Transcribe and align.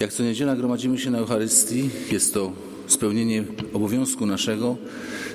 Jak 0.00 0.12
co 0.12 0.22
niedziela 0.22 0.56
gromadzimy 0.56 0.98
się 0.98 1.10
na 1.10 1.18
Eucharystii, 1.18 1.90
jest 2.12 2.34
to 2.34 2.52
spełnienie 2.86 3.44
obowiązku 3.72 4.26
naszego, 4.26 4.76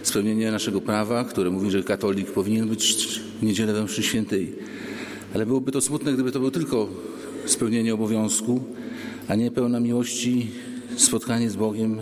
spełnienie 0.04 0.52
naszego 0.52 0.82
prawa, 0.82 1.24
które 1.24 1.50
mówi, 1.50 1.72
że 1.72 1.84
katolik 1.84 2.32
powinien 2.32 2.70
być 2.70 2.96
w 3.42 3.44
niedzielę 3.44 3.74
we 3.74 3.84
mszy 3.84 4.04
świętej. 4.04 4.56
Ale 5.34 5.46
byłoby 5.46 5.72
to 5.72 5.82
smutne, 5.82 6.14
gdyby 6.14 6.32
to 6.32 6.40
było 6.40 6.52
tylko 6.52 6.90
spełnienie 7.46 7.94
obowiązku, 7.94 8.64
a 9.28 9.36
nie 9.36 9.52
pełna 9.52 9.80
miłości 9.80 10.52
spotkanie 10.98 11.50
z 11.50 11.56
Bogiem 11.56 12.00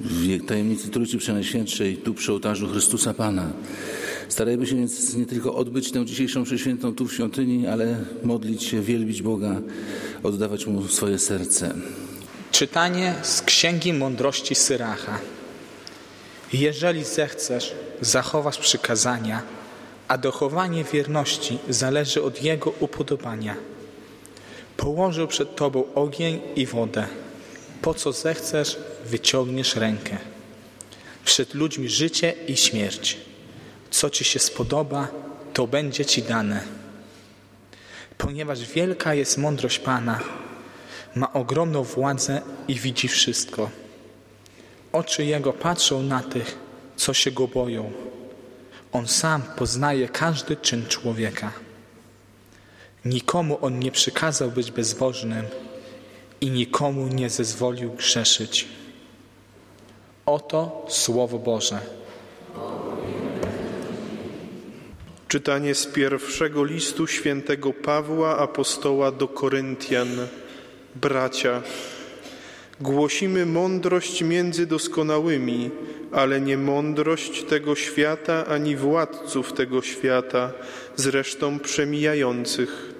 w 0.00 0.46
tajemnicy 0.46 0.88
Trójcy 0.88 1.18
Przenajświętszej, 1.18 1.96
tu 1.96 2.14
przy 2.14 2.32
ołtarzu 2.32 2.68
Chrystusa 2.68 3.14
Pana. 3.14 3.52
Starajmy 4.28 4.66
się 4.66 4.76
więc 4.76 5.14
nie 5.14 5.26
tylko 5.26 5.54
odbyć 5.54 5.90
tę 5.90 6.06
dzisiejszą 6.06 6.44
przeświętą 6.44 6.94
tu 6.94 7.06
w 7.06 7.12
świątyni, 7.12 7.66
ale 7.66 8.04
modlić 8.24 8.62
się, 8.62 8.82
wielbić 8.82 9.22
Boga, 9.22 9.62
oddawać 10.22 10.66
Mu 10.66 10.88
swoje 10.88 11.18
serce. 11.18 11.74
Czytanie 12.52 13.14
z 13.22 13.42
Księgi 13.42 13.92
Mądrości 13.92 14.54
Syracha. 14.54 15.18
Jeżeli 16.52 17.04
zechcesz 17.04 17.74
zachować 18.00 18.58
przykazania, 18.58 19.42
a 20.08 20.18
dochowanie 20.18 20.84
wierności 20.84 21.58
zależy 21.68 22.22
od 22.22 22.42
Jego 22.42 22.72
upodobania. 22.80 23.54
Położył 24.76 25.26
przed 25.26 25.56
Tobą 25.56 25.84
ogień 25.94 26.40
i 26.56 26.66
wodę. 26.66 27.06
Po 27.82 27.94
co 27.94 28.12
zechcesz, 28.12 28.78
wyciągniesz 29.06 29.76
rękę. 29.76 30.16
Przed 31.24 31.54
ludźmi 31.54 31.88
życie 31.88 32.34
i 32.48 32.56
śmierć. 32.56 33.16
Co 33.90 34.10
Ci 34.10 34.24
się 34.24 34.38
spodoba, 34.38 35.08
to 35.54 35.66
będzie 35.66 36.04
Ci 36.04 36.22
dane. 36.22 36.85
Ponieważ 38.18 38.64
wielka 38.64 39.14
jest 39.14 39.38
mądrość 39.38 39.78
Pana, 39.78 40.20
ma 41.14 41.32
ogromną 41.32 41.82
władzę 41.82 42.42
i 42.68 42.74
widzi 42.74 43.08
wszystko. 43.08 43.70
Oczy 44.92 45.24
Jego 45.24 45.52
patrzą 45.52 46.02
na 46.02 46.22
tych, 46.22 46.58
co 46.96 47.14
się 47.14 47.30
Go 47.30 47.48
boją. 47.48 47.92
On 48.92 49.08
sam 49.08 49.42
poznaje 49.42 50.08
każdy 50.08 50.56
czyn 50.56 50.86
człowieka. 50.86 51.52
Nikomu 53.04 53.58
On 53.62 53.78
nie 53.78 53.90
przykazał 53.90 54.50
być 54.50 54.70
bezbożnym 54.70 55.44
i 56.40 56.50
nikomu 56.50 57.08
nie 57.08 57.30
zezwolił 57.30 57.92
grzeszyć. 57.92 58.68
Oto 60.26 60.86
Słowo 60.88 61.38
Boże. 61.38 61.80
Czytanie 65.28 65.74
z 65.74 65.86
pierwszego 65.86 66.64
listu 66.64 67.06
świętego 67.06 67.72
Pawła 67.72 68.38
apostoła 68.38 69.12
do 69.12 69.28
Koryntian. 69.28 70.08
Bracia, 70.94 71.62
głosimy 72.80 73.46
mądrość 73.46 74.22
między 74.22 74.66
doskonałymi, 74.66 75.70
ale 76.12 76.40
nie 76.40 76.56
mądrość 76.56 77.42
tego 77.42 77.74
świata 77.74 78.46
ani 78.46 78.76
władców 78.76 79.52
tego 79.52 79.82
świata, 79.82 80.52
zresztą 80.96 81.58
przemijających. 81.58 82.94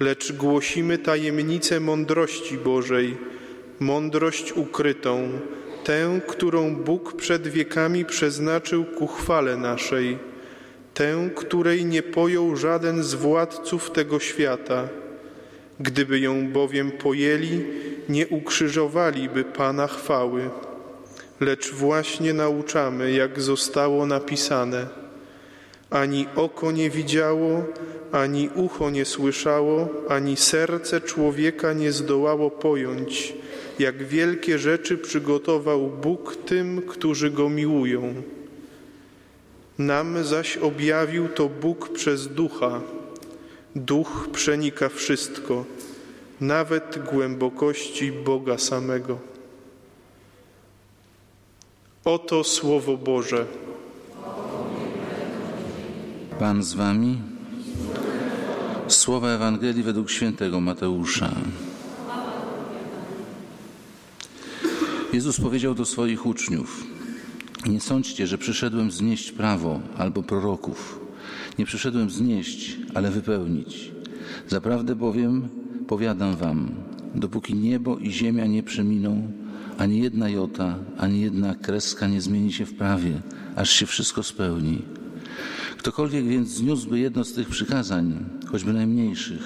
Lecz 0.00 0.32
głosimy 0.32 0.98
tajemnicę 0.98 1.80
mądrości 1.80 2.58
Bożej, 2.58 3.16
mądrość 3.80 4.52
ukrytą, 4.52 5.28
tę, 5.84 6.20
którą 6.28 6.76
Bóg 6.76 7.16
przed 7.16 7.48
wiekami 7.48 8.04
przeznaczył 8.04 8.84
ku 8.84 9.06
chwale 9.06 9.56
naszej, 9.56 10.31
tę, 10.94 11.30
której 11.36 11.84
nie 11.84 12.02
pojął 12.02 12.56
żaden 12.56 13.02
z 13.02 13.14
władców 13.14 13.90
tego 13.90 14.20
świata. 14.20 14.88
Gdyby 15.80 16.20
ją 16.20 16.52
bowiem 16.52 16.90
pojęli, 16.90 17.64
nie 18.08 18.28
ukrzyżowaliby 18.28 19.44
Pana 19.44 19.86
chwały. 19.86 20.50
Lecz 21.40 21.72
właśnie 21.72 22.34
nauczamy, 22.34 23.12
jak 23.12 23.40
zostało 23.40 24.06
napisane. 24.06 24.86
Ani 25.90 26.26
oko 26.36 26.72
nie 26.72 26.90
widziało, 26.90 27.64
ani 28.12 28.50
ucho 28.54 28.90
nie 28.90 29.04
słyszało, 29.04 29.88
ani 30.08 30.36
serce 30.36 31.00
człowieka 31.00 31.72
nie 31.72 31.92
zdołało 31.92 32.50
pojąć, 32.50 33.34
jak 33.78 34.02
wielkie 34.02 34.58
rzeczy 34.58 34.98
przygotował 34.98 35.90
Bóg 35.90 36.36
tym, 36.36 36.82
którzy 36.82 37.30
Go 37.30 37.48
miłują. 37.48 38.14
Nam 39.86 40.24
zaś 40.24 40.56
objawił 40.56 41.28
to 41.28 41.48
Bóg 41.48 41.88
przez 41.88 42.28
Ducha. 42.28 42.80
Duch 43.76 44.28
przenika 44.32 44.88
wszystko, 44.88 45.64
nawet 46.40 46.98
głębokości 47.12 48.12
Boga 48.12 48.58
samego. 48.58 49.18
Oto 52.04 52.44
Słowo 52.44 52.96
Boże. 52.96 53.46
Pan 56.38 56.62
z 56.62 56.74
Wami. 56.74 57.18
Słowa 58.88 59.28
Ewangelii 59.28 59.82
według 59.82 60.10
świętego 60.10 60.60
Mateusza. 60.60 61.30
Jezus 65.12 65.40
powiedział 65.40 65.74
do 65.74 65.84
swoich 65.84 66.26
uczniów: 66.26 66.91
Nie 67.66 67.80
sądźcie, 67.80 68.26
że 68.26 68.38
przyszedłem 68.38 68.90
znieść 68.90 69.32
prawo 69.32 69.80
albo 69.96 70.22
proroków. 70.22 71.00
Nie 71.58 71.66
przyszedłem 71.66 72.10
znieść, 72.10 72.76
ale 72.94 73.10
wypełnić. 73.10 73.90
Zaprawdę 74.48 74.96
bowiem 74.96 75.48
powiadam 75.88 76.36
wam, 76.36 76.74
dopóki 77.14 77.54
niebo 77.54 77.98
i 77.98 78.12
ziemia 78.12 78.46
nie 78.46 78.62
przeminą, 78.62 79.32
ani 79.78 80.02
jedna 80.02 80.28
jota, 80.28 80.78
ani 80.98 81.20
jedna 81.20 81.54
kreska 81.54 82.08
nie 82.08 82.20
zmieni 82.20 82.52
się 82.52 82.66
w 82.66 82.74
prawie, 82.74 83.20
aż 83.56 83.70
się 83.70 83.86
wszystko 83.86 84.22
spełni. 84.22 84.82
Ktokolwiek 85.78 86.24
więc 86.24 86.48
zniósłby 86.48 86.98
jedno 86.98 87.24
z 87.24 87.32
tych 87.32 87.48
przykazań, 87.48 88.24
choćby 88.46 88.72
najmniejszych, 88.72 89.42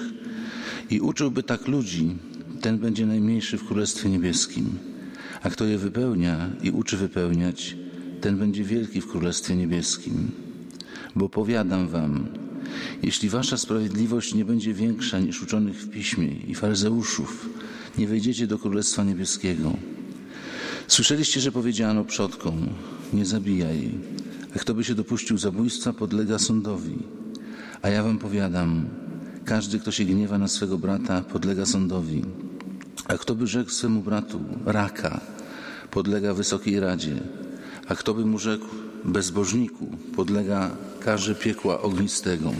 i 0.89 0.99
uczyłby 0.99 1.43
tak 1.43 1.67
ludzi, 1.67 2.15
ten 2.61 2.77
będzie 2.77 3.05
najmniejszy 3.05 3.57
w 3.57 3.67
Królestwie 3.67 4.09
Niebieskim. 4.09 4.77
A 5.43 5.49
kto 5.49 5.65
je 5.65 5.77
wypełnia 5.77 6.49
i 6.63 6.71
uczy 6.71 6.97
wypełniać, 6.97 7.75
ten 8.21 8.37
będzie 8.37 8.63
wielki 8.63 9.01
w 9.01 9.07
Królestwie 9.07 9.55
Niebieskim. 9.55 10.31
Bo 11.15 11.29
powiadam 11.29 11.87
wam, 11.87 12.27
jeśli 13.03 13.29
wasza 13.29 13.57
sprawiedliwość 13.57 14.33
nie 14.33 14.45
będzie 14.45 14.73
większa 14.73 15.19
niż 15.19 15.43
uczonych 15.43 15.81
w 15.81 15.89
piśmie 15.89 16.27
i 16.27 16.55
faryzeuszów, 16.55 17.49
nie 17.97 18.07
wejdziecie 18.07 18.47
do 18.47 18.59
Królestwa 18.59 19.03
Niebieskiego. 19.03 19.73
Słyszeliście, 20.87 21.41
że 21.41 21.51
powiedziano 21.51 22.05
przodkom, 22.05 22.67
nie 23.13 23.25
zabijaj, 23.25 23.91
a 24.55 24.59
kto 24.59 24.73
by 24.73 24.83
się 24.83 24.95
dopuścił 24.95 25.37
zabójstwa, 25.37 25.93
podlega 25.93 26.39
sądowi. 26.39 26.97
A 27.81 27.89
ja 27.89 28.03
wam 28.03 28.17
powiadam, 28.17 28.85
każdy, 29.45 29.79
kto 29.79 29.91
się 29.91 30.05
gniewa 30.05 30.37
na 30.37 30.47
swego 30.47 30.77
brata, 30.77 31.21
podlega 31.21 31.65
sądowi. 31.65 32.25
A 33.07 33.17
kto 33.17 33.35
by 33.35 33.47
rzekł 33.47 33.69
swemu 33.69 34.01
bratu 34.01 34.39
raka, 34.65 35.21
podlega 35.91 36.33
wysokiej 36.33 36.79
radzie. 36.79 37.15
A 37.87 37.95
kto 37.95 38.13
by 38.13 38.25
mu 38.25 38.39
rzekł 38.39 38.65
bezbożniku, 39.05 39.97
podlega 40.15 40.71
karze 40.99 41.35
piekła 41.35 41.81
ognistego. 41.81 42.53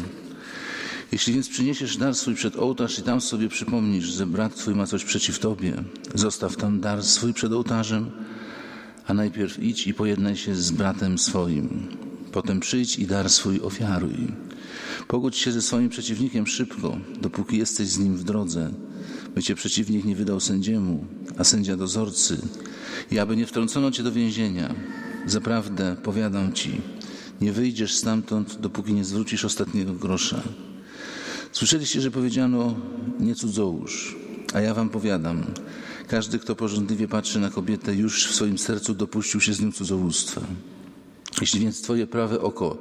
Jeśli 1.12 1.34
więc 1.34 1.50
przyniesiesz 1.50 1.98
dar 1.98 2.16
swój 2.16 2.36
przed 2.36 2.56
ołtarz 2.56 3.00
i 3.00 3.02
tam 3.02 3.22
sobie 3.22 3.50
przypomnisz, 3.50 4.06
że 4.06 4.26
brat 4.26 4.56
twój 4.56 4.76
ma 4.76 4.88
coś 4.88 5.04
przeciw 5.04 5.40
tobie, 5.40 5.84
zostaw 6.16 6.56
tam 6.56 6.80
dar 6.80 7.04
swój 7.04 7.34
przed 7.34 7.54
ołtarzem, 7.54 8.12
a 9.08 9.14
najpierw 9.14 9.64
idź 9.64 9.88
i 9.88 9.94
pojednaj 9.94 10.38
się 10.38 10.56
z 10.56 10.72
bratem 10.72 11.18
swoim. 11.18 11.88
Potem 12.32 12.60
przyjdź 12.60 13.00
i 13.00 13.08
dar 13.08 13.30
swój 13.30 13.62
ofiaruj. 13.62 14.28
Pogódź 15.08 15.38
się 15.38 15.52
ze 15.52 15.62
swoim 15.62 15.90
przeciwnikiem 15.90 16.48
szybko, 16.48 16.98
dopóki 17.22 17.58
jesteś 17.58 17.88
z 17.88 18.00
nim 18.00 18.18
w 18.18 18.24
drodze, 18.24 18.72
by 19.36 19.44
cię 19.44 19.56
przeciwnik 19.56 20.06
nie 20.06 20.16
wydał 20.16 20.40
sędziemu, 20.40 21.06
a 21.38 21.44
sędzia 21.44 21.78
dozorcy, 21.78 22.38
i 23.12 23.20
aby 23.20 23.36
nie 23.36 23.46
wtrącono 23.46 23.92
cię 23.92 24.04
do 24.04 24.12
więzienia. 24.12 24.76
Zaprawdę 25.28 25.96
powiadam 26.04 26.54
ci, 26.54 26.82
nie 27.42 27.52
wyjdziesz 27.52 27.96
stamtąd, 27.96 28.58
dopóki 28.62 28.94
nie 28.94 29.06
zwrócisz 29.06 29.46
ostatniego 29.46 29.94
grosza. 29.94 30.42
Słyszeliście, 31.52 32.02
że 32.02 32.12
powiedziano 32.12 32.76
nie 33.20 33.36
cudzołóż, 33.36 34.16
a 34.54 34.62
ja 34.62 34.74
wam 34.74 34.90
powiadam, 34.90 35.46
każdy, 36.08 36.40
kto 36.40 36.56
porządliwie 36.56 37.08
patrzy 37.08 37.40
na 37.40 37.50
kobietę, 37.50 37.96
już 37.96 38.28
w 38.28 38.36
swoim 38.36 38.58
sercu 38.58 38.94
dopuścił 38.94 39.42
się 39.42 39.54
z 39.54 39.62
nią 39.62 39.72
cudzołóstwa. 39.72 40.42
Jeśli 41.42 41.60
więc 41.60 41.82
twoje 41.82 42.08
prawe 42.08 42.42
oko 42.42 42.78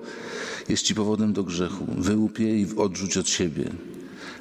jest 0.69 0.83
ci 0.83 0.95
powodem 0.95 1.33
do 1.33 1.45
grzechu, 1.45 1.87
wyłup 1.99 2.39
je 2.39 2.61
i 2.61 2.77
odrzuć 2.77 3.17
od 3.17 3.29
siebie. 3.29 3.71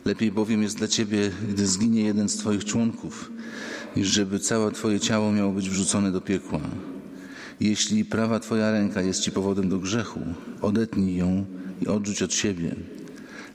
Lepiej 0.06 0.32
bowiem 0.32 0.64
jest 0.64 0.78
dla 0.78 0.88
ciebie, 0.88 1.32
gdy 1.50 1.68
zginie 1.68 2.02
jeden 2.02 2.30
z 2.30 2.38
twoich 2.38 2.66
członków, 2.66 3.32
niż 3.96 4.08
żeby 4.08 4.40
całe 4.40 4.72
twoje 4.72 5.00
ciało 5.00 5.32
miało 5.32 5.52
być 5.52 5.70
wrzucone 5.70 6.12
do 6.12 6.22
piekła. 6.22 6.62
Jeśli 7.60 8.06
prawa 8.06 8.40
twoja 8.40 8.72
ręka 8.72 9.02
jest 9.02 9.22
ci 9.22 9.32
powodem 9.32 9.70
do 9.70 9.80
grzechu, 9.80 10.20
odetnij 10.62 11.16
ją 11.16 11.46
i 11.82 11.88
odrzuć 11.88 12.22
od 12.24 12.34
siebie. 12.34 12.76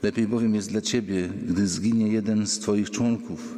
Lepiej 0.02 0.26
bowiem 0.26 0.55
jest 0.55 0.70
dla 0.70 0.81
ciebie, 0.81 1.29
gdy 1.49 1.67
zginie 1.67 2.08
jeden 2.08 2.47
z 2.47 2.58
twoich 2.58 2.91
członków, 2.91 3.55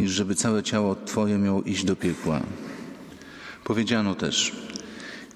niż 0.00 0.10
żeby 0.10 0.34
całe 0.34 0.62
ciało 0.62 0.96
Twoje 0.96 1.38
miało 1.38 1.62
iść 1.62 1.84
do 1.84 1.96
piekła. 1.96 2.40
Powiedziano 3.64 4.14
też, 4.14 4.52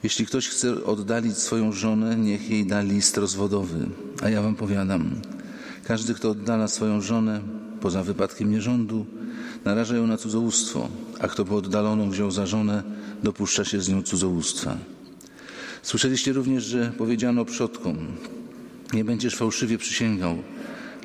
jeśli 0.02 0.26
ktoś 0.26 0.48
chce 0.48 0.84
oddalić 0.84 1.38
swoją 1.38 1.72
żonę, 1.72 2.16
niech 2.16 2.50
jej 2.50 2.66
da 2.66 2.82
list 2.82 3.16
rozwodowy. 3.16 3.86
A 4.22 4.28
ja 4.28 4.42
wam 4.42 4.54
powiadam, 4.54 5.10
każdy, 5.84 6.14
kto 6.14 6.30
oddala 6.30 6.68
swoją 6.68 7.00
żonę, 7.00 7.40
poza 7.80 8.02
wypadkiem 8.02 8.50
nierządu, 8.50 9.06
naraża 9.64 9.96
ją 9.96 10.06
na 10.06 10.16
cudzołóstwo, 10.16 10.88
a 11.20 11.28
kto 11.28 11.42
oddaloną 11.42 12.10
wziął 12.10 12.30
za 12.30 12.46
żonę, 12.46 12.82
dopuszcza 13.22 13.64
się 13.64 13.80
z 13.80 13.88
nią 13.88 14.02
cudzołóstwa. 14.02 14.76
Słyszeliście 15.82 16.32
również, 16.32 16.64
że 16.64 16.92
powiedziano 16.98 17.44
przodkom, 17.44 17.96
nie 18.92 19.04
będziesz 19.04 19.36
fałszywie 19.36 19.78
przysięgał, 19.78 20.38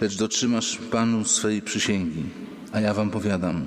lecz 0.01 0.17
dotrzymasz 0.17 0.77
Panu 0.91 1.25
swej 1.25 1.61
przysięgi. 1.61 2.23
A 2.71 2.79
ja 2.79 2.93
wam 2.93 3.09
powiadam, 3.09 3.65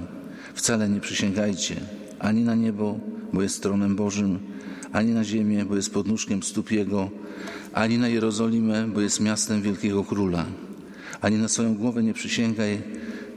wcale 0.55 0.89
nie 0.89 1.01
przysięgajcie 1.01 1.77
ani 2.19 2.45
na 2.45 2.55
niebo, 2.55 2.99
bo 3.33 3.43
jest 3.43 3.63
tronem 3.63 3.97
Bożym, 3.97 4.39
ani 4.93 5.13
na 5.13 5.25
ziemię, 5.25 5.65
bo 5.65 5.77
jest 5.77 5.93
podnóżkiem 5.93 6.43
stóp 6.43 6.71
Jego, 6.71 7.11
ani 7.73 7.99
na 7.99 8.09
Jerozolimę, 8.09 8.89
bo 8.89 9.01
jest 9.01 9.21
miastem 9.21 9.63
wielkiego 9.63 10.05
króla. 10.05 10.47
Ani 11.21 11.37
na 11.37 11.49
swoją 11.49 11.75
głowę 11.75 12.03
nie 12.03 12.15
przysięgaj, 12.15 12.83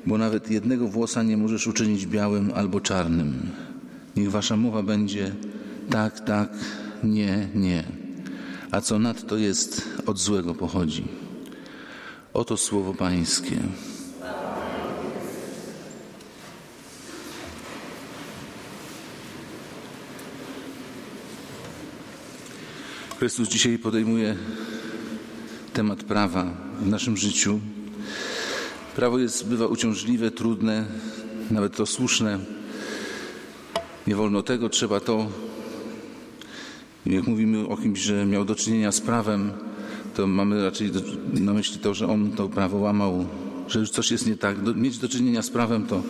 bo 0.09 0.17
nawet 0.17 0.51
jednego 0.51 0.88
włosa 0.88 1.23
nie 1.23 1.38
możesz 1.38 1.67
uczynić 1.67 2.06
białym 2.06 2.51
albo 2.56 2.81
czarnym. 2.81 3.50
Niech 4.15 4.31
wasza 4.31 4.57
mowa 4.57 4.83
będzie 4.83 5.35
tak, 5.89 6.19
tak, 6.19 6.50
nie, 7.03 7.50
nie. 7.56 7.83
A 8.71 8.81
co 8.81 9.00
nadto 9.00 9.38
jest, 9.38 9.81
od 10.06 10.19
złego 10.19 10.56
pochodzi. 10.56 11.07
Oto 12.33 12.57
słowo 12.57 12.94
Pańskie. 12.94 13.57
Chrystus 23.19 23.50
dzisiaj 23.50 23.79
podejmuje 23.79 24.35
temat 25.73 26.03
prawa 26.03 26.53
w 26.81 26.88
naszym 26.88 27.17
życiu. 27.17 27.59
Prawo 29.00 29.19
jest, 29.19 29.48
bywa 29.48 29.68
uciążliwe, 29.68 30.31
trudne, 30.31 30.86
nawet 31.51 31.75
to 31.75 31.86
słuszne. 31.86 32.40
Nie 34.07 34.16
wolno 34.16 34.44
tego, 34.44 34.69
trzeba 34.69 35.00
to. 35.00 35.28
Jak 37.06 37.28
mówimy 37.28 37.68
o 37.68 37.78
kimś, 37.78 38.00
że 38.00 38.25
miał 38.25 38.46
do 38.46 38.56
czynienia 38.56 38.92
z 38.92 39.01
prawem, 39.01 39.51
to 40.16 40.28
mamy 40.28 40.63
raczej 40.63 40.92
do, 40.92 41.00
na 41.34 41.54
myśli 41.54 41.80
to, 41.80 41.94
że 41.94 42.07
on 42.07 42.31
to 42.31 42.50
prawo 42.50 42.78
łamał, 42.78 43.25
że 43.68 43.80
już 43.80 43.90
coś 43.90 44.12
jest 44.12 44.28
nie 44.28 44.36
tak. 44.38 44.63
Do, 44.63 44.74
mieć 44.74 44.98
do 44.98 45.10
czynienia 45.10 45.42
z 45.42 45.50
prawem 45.50 45.86
to 45.86 46.04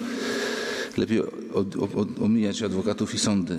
lepiej 0.98 1.22
od, 1.54 1.76
od, 1.76 2.22
omijać 2.22 2.62
adwokatów 2.62 3.14
i 3.14 3.20
sądy. 3.20 3.58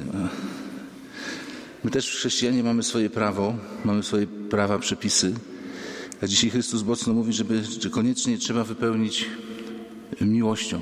My 1.85 1.91
też 1.91 2.11
chrześcijanie 2.11 2.63
mamy 2.63 2.83
swoje 2.83 3.11
prawo, 3.11 3.55
mamy 3.85 4.03
swoje 4.03 4.27
prawa, 4.27 4.79
przepisy. 4.79 5.35
A 6.23 6.27
dzisiaj 6.27 6.51
Chrystus 6.51 6.83
mocno 6.83 7.13
mówi, 7.13 7.33
żeby, 7.33 7.63
że 7.81 7.91
koniecznie 7.91 8.39
trzeba 8.39 8.65
wypełnić 8.65 9.27
miłością. 10.21 10.81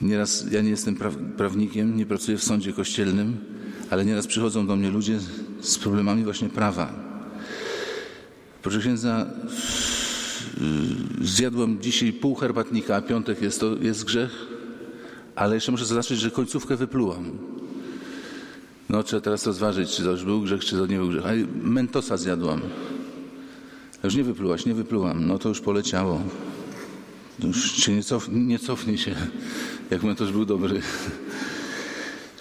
Nieraz 0.00 0.44
ja 0.52 0.62
nie 0.62 0.70
jestem 0.70 0.96
prawnikiem, 1.36 1.96
nie 1.96 2.06
pracuję 2.06 2.38
w 2.38 2.44
sądzie 2.44 2.72
kościelnym, 2.72 3.36
ale 3.90 4.04
nieraz 4.04 4.26
przychodzą 4.26 4.66
do 4.66 4.76
mnie 4.76 4.90
ludzie 4.90 5.18
z 5.60 5.78
problemami 5.78 6.24
właśnie 6.24 6.48
prawa. 6.48 6.92
Proszę 8.62 8.78
księdza, 8.78 9.26
zjadłem 11.20 11.80
dzisiaj 11.80 12.12
pół 12.12 12.34
herbatnika, 12.34 12.96
a 12.96 13.02
piątek 13.02 13.42
jest, 13.42 13.60
to 13.60 13.76
jest 13.76 14.04
grzech, 14.04 14.46
ale 15.34 15.54
jeszcze 15.54 15.72
muszę 15.72 15.84
zaznaczyć, 15.84 16.18
że 16.18 16.30
końcówkę 16.30 16.76
wyplułam. 16.76 17.38
No 18.88 19.02
trzeba 19.02 19.20
teraz 19.20 19.46
rozważyć, 19.46 19.90
czy 19.90 20.02
to 20.02 20.10
już 20.10 20.24
był 20.24 20.40
grzech, 20.40 20.64
czy 20.64 20.76
to 20.76 20.86
nie 20.86 20.96
był 20.96 21.08
grzech. 21.08 21.26
A 21.26 21.30
mentosa 21.62 22.16
zjadłam. 22.16 22.60
Już 24.04 24.14
nie 24.14 24.24
wyplułaś, 24.24 24.66
nie 24.66 24.74
wyplułam. 24.74 25.26
No 25.26 25.38
to 25.38 25.48
już 25.48 25.60
poleciało. 25.60 26.22
Już 27.44 27.72
się 27.72 27.92
nie, 27.92 28.02
cof, 28.02 28.28
nie 28.32 28.58
cofnie 28.58 28.98
się, 28.98 29.14
jak 29.90 30.02
mentosz 30.02 30.32
był 30.32 30.44
dobry. 30.44 30.82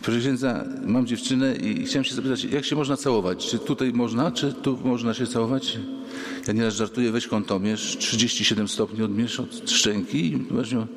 Proszę 0.02 0.20
księdza, 0.20 0.66
mam 0.86 1.08
dziewczynę 1.08 1.56
i 1.56 1.86
chciałem 1.86 2.04
się 2.04 2.16
zapytać, 2.16 2.44
jak 2.44 2.66
się 2.66 2.76
można 2.76 2.98
całować? 2.98 3.48
Czy 3.48 3.60
tutaj 3.60 3.94
można, 3.94 4.32
czy 4.32 4.54
tu 4.54 4.80
można 4.84 5.14
się 5.14 5.28
całować? 5.28 5.78
Ja 6.48 6.54
nieraz 6.54 6.76
żartuję, 6.76 7.12
weź 7.12 7.28
kątomierz, 7.28 7.98
37 7.98 8.68
stopni 8.68 9.04
odmierz 9.04 9.40
od 9.40 9.70
szczęki 9.70 10.26
i 10.26 10.38
właśnie, 10.38 10.88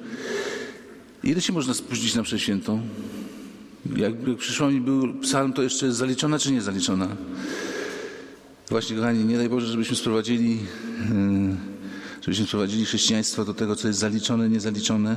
ile 1.25 1.41
się 1.41 1.53
można 1.53 1.75
spóźnić 1.75 2.14
na 2.14 2.23
przeświętą? 2.23 2.81
Jak, 3.97 4.29
jak 4.29 4.37
przyszło 4.37 4.70
mi 4.70 4.81
był 4.81 5.14
psalm, 5.14 5.53
to 5.53 5.62
jeszcze 5.62 5.87
jest 5.87 5.99
zaliczona 5.99 6.38
czy 6.38 6.53
nie 6.53 6.62
zaliczona? 6.62 7.09
Właśnie, 8.70 8.97
kochani, 8.97 9.25
nie 9.25 9.37
daj 9.37 9.49
Boże, 9.49 9.67
żebyśmy 9.67 9.97
sprowadzili, 9.97 10.59
żebyśmy 12.23 12.47
sprowadzili 12.47 12.85
chrześcijaństwo 12.85 13.44
do 13.44 13.55
tego, 13.55 13.76
co 13.76 13.88
jest 13.88 14.00
zaliczone, 14.00 14.49
niezaliczone. 14.49 15.17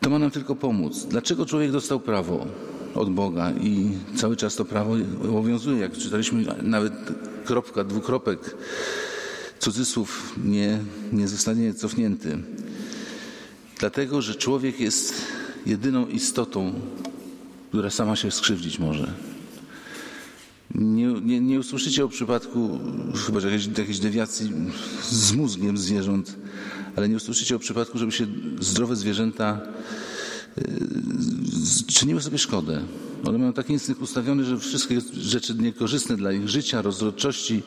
To 0.00 0.10
ma 0.10 0.18
nam 0.18 0.30
tylko 0.30 0.56
pomóc. 0.56 1.06
Dlaczego 1.10 1.46
człowiek 1.46 1.72
dostał 1.72 2.00
prawo 2.00 2.46
od 2.94 3.10
Boga 3.10 3.52
i 3.60 3.90
cały 4.16 4.36
czas 4.36 4.56
to 4.56 4.64
prawo 4.64 4.96
obowiązuje? 5.24 5.78
Jak 5.78 5.92
czytaliśmy, 5.92 6.44
nawet 6.62 6.92
kropka, 7.44 7.84
dwukropek, 7.84 8.56
cudzysłów 9.58 10.32
nie, 10.44 10.78
nie 11.12 11.28
zostanie 11.28 11.74
cofnięty. 11.74 12.38
Dlatego, 13.78 14.22
że 14.22 14.34
człowiek 14.34 14.80
jest 14.80 15.14
jedyną 15.66 16.06
istotą, 16.06 16.72
która 17.68 17.90
sama 17.90 18.16
się 18.16 18.30
skrzywdzić 18.30 18.78
może. 18.78 19.31
Nie, 20.74 21.06
nie, 21.06 21.40
nie 21.40 21.60
usłyszycie 21.60 22.04
o 22.04 22.08
przypadku 22.08 22.78
chyba 23.26 23.40
jakiejś, 23.40 23.66
jakiejś 23.78 23.98
dewiacji 23.98 24.52
z 25.10 25.32
mózgiem 25.32 25.78
zwierząt, 25.78 26.36
ale 26.96 27.08
nie 27.08 27.16
usłyszycie 27.16 27.56
o 27.56 27.58
przypadku, 27.58 27.98
żeby 27.98 28.12
się 28.12 28.26
zdrowe 28.60 28.96
zwierzęta 28.96 29.60
yy, 30.56 30.64
czyniły 31.86 32.22
sobie 32.22 32.38
szkodę. 32.38 32.82
One 33.24 33.38
mają 33.38 33.52
taki 33.52 33.72
instynkt 33.72 34.02
ustawiony, 34.02 34.44
że 34.44 34.58
wszystkie 34.58 35.00
rzeczy 35.20 35.54
niekorzystne 35.54 36.16
dla 36.16 36.32
ich 36.32 36.48
życia, 36.48 36.82
rozrodczości, 36.82 37.62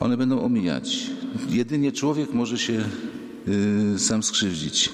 one 0.00 0.16
będą 0.16 0.42
omijać. 0.44 1.10
Jedynie 1.50 1.92
człowiek 1.92 2.32
może 2.32 2.58
się 2.58 2.84
yy, 3.92 3.98
sam 3.98 4.22
skrzywdzić. 4.22 4.90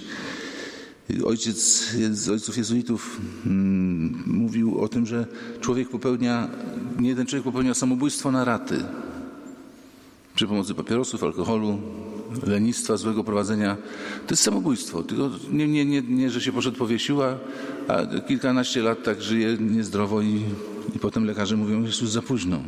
Ojciec 1.24 1.88
z 2.10 2.28
ojców 2.28 2.56
jezuitów 2.56 3.20
mm, 3.46 4.22
mówił 4.26 4.80
o 4.80 4.88
tym, 4.88 5.06
że 5.06 5.26
człowiek 5.60 5.88
popełnia, 5.88 6.48
nie 6.98 7.08
jeden 7.08 7.26
człowiek 7.26 7.44
popełnia 7.44 7.74
samobójstwo 7.74 8.32
na 8.32 8.44
raty 8.44 8.84
przy 10.34 10.46
pomocy 10.46 10.74
papierosów, 10.74 11.24
alkoholu, 11.24 11.78
lenistwa, 12.46 12.96
złego 12.96 13.24
prowadzenia. 13.24 13.76
To 14.26 14.32
jest 14.32 14.42
samobójstwo. 14.42 15.02
Tylko 15.02 15.30
nie, 15.50 15.68
nie, 15.68 15.84
nie, 15.84 16.02
nie 16.02 16.30
że 16.30 16.40
się 16.40 16.52
poszedł 16.52 16.78
powiesił, 16.78 17.22
a, 17.22 17.36
a 17.88 18.20
kilkanaście 18.20 18.82
lat 18.82 19.02
tak 19.02 19.22
żyje 19.22 19.56
niezdrowo 19.60 20.22
i, 20.22 20.42
i 20.96 20.98
potem 20.98 21.24
lekarze 21.24 21.56
mówią, 21.56 21.80
że 21.80 21.86
jest 21.86 22.00
już 22.00 22.10
za 22.10 22.22
późno. 22.22 22.62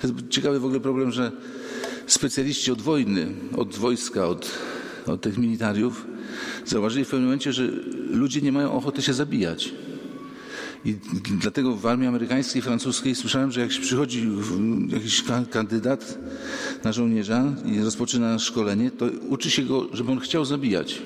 To 0.00 0.06
jest 0.06 0.28
ciekawy 0.28 0.60
w 0.60 0.64
ogóle 0.64 0.80
problem, 0.80 1.12
że 1.12 1.32
specjaliści 2.06 2.72
od 2.72 2.82
wojny, 2.82 3.26
od 3.56 3.74
wojska, 3.74 4.26
od, 4.26 4.50
od 5.06 5.20
tych 5.20 5.38
militariów 5.38 6.06
zauważyli 6.66 7.04
w 7.04 7.08
pewnym 7.08 7.24
momencie, 7.24 7.52
że 7.52 7.68
ludzie 8.10 8.40
nie 8.40 8.52
mają 8.52 8.72
ochoty 8.72 9.02
się 9.02 9.12
zabijać. 9.12 9.72
I 10.84 10.96
dlatego 11.40 11.76
w 11.76 11.86
armii 11.86 12.08
amerykańskiej, 12.08 12.62
francuskiej 12.62 13.14
słyszałem, 13.14 13.52
że 13.52 13.60
jak 13.60 13.70
przychodzi 13.70 14.28
jakiś 14.88 15.24
kandydat 15.50 16.18
na 16.84 16.92
żołnierza 16.92 17.52
i 17.64 17.80
rozpoczyna 17.80 18.38
szkolenie, 18.38 18.90
to 18.90 19.06
uczy 19.28 19.50
się 19.50 19.62
go, 19.62 19.88
żeby 19.92 20.12
on 20.12 20.20
chciał 20.20 20.44
zabijać. 20.44 21.02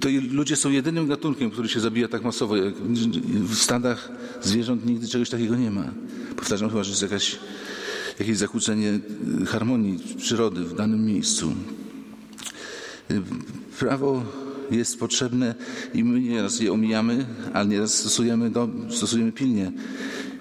To 0.00 0.08
ludzie 0.30 0.56
są 0.56 0.70
jedynym 0.70 1.08
gatunkiem, 1.08 1.50
który 1.50 1.68
się 1.68 1.80
zabija 1.80 2.08
tak 2.08 2.24
masowo. 2.24 2.54
W 3.42 3.54
stadach 3.54 4.08
zwierząt 4.42 4.86
nigdy 4.86 5.08
czegoś 5.08 5.30
takiego 5.30 5.56
nie 5.56 5.70
ma. 5.70 5.84
Powtarzam 6.36 6.70
chyba, 6.70 6.84
że 6.84 6.90
jest 6.90 7.02
jakaś, 7.02 7.38
jakieś 8.18 8.36
zakłócenie 8.36 9.00
harmonii 9.46 9.98
przyrody 10.16 10.64
w 10.64 10.74
danym 10.74 11.06
miejscu. 11.06 11.52
Prawo 13.78 14.22
jest 14.70 14.98
potrzebne 14.98 15.54
i 15.94 16.04
my 16.04 16.20
nieraz 16.20 16.60
je 16.60 16.72
omijamy, 16.72 17.26
ale 17.52 17.68
nieraz 17.68 17.94
stosujemy, 17.94 18.50
do, 18.50 18.68
stosujemy 18.90 19.32
pilnie. 19.32 19.72